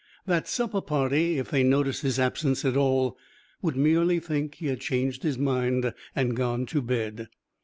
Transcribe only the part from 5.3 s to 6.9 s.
mind and gone to